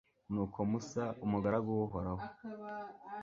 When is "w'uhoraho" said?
1.77-2.23